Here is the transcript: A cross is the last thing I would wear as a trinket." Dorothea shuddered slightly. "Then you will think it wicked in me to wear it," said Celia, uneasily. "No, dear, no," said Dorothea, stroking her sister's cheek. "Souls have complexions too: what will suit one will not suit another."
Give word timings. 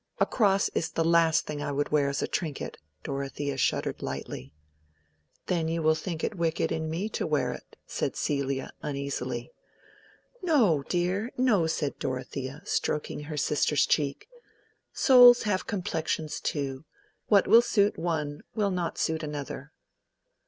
A 0.17 0.25
cross 0.25 0.67
is 0.69 0.89
the 0.89 1.03
last 1.05 1.45
thing 1.45 1.61
I 1.61 1.71
would 1.71 1.89
wear 1.89 2.09
as 2.09 2.23
a 2.23 2.27
trinket." 2.27 2.79
Dorothea 3.03 3.55
shuddered 3.55 3.99
slightly. 3.99 4.51
"Then 5.45 5.67
you 5.67 5.83
will 5.83 5.93
think 5.93 6.23
it 6.23 6.33
wicked 6.33 6.71
in 6.71 6.89
me 6.89 7.07
to 7.09 7.27
wear 7.27 7.51
it," 7.51 7.75
said 7.85 8.15
Celia, 8.15 8.71
uneasily. 8.81 9.51
"No, 10.41 10.81
dear, 10.89 11.31
no," 11.37 11.67
said 11.67 11.99
Dorothea, 11.99 12.63
stroking 12.65 13.25
her 13.25 13.37
sister's 13.37 13.85
cheek. 13.85 14.27
"Souls 14.91 15.43
have 15.43 15.67
complexions 15.67 16.39
too: 16.39 16.83
what 17.27 17.45
will 17.47 17.61
suit 17.61 17.95
one 17.95 18.41
will 18.55 18.71
not 18.71 18.97
suit 18.97 19.21
another." 19.21 19.71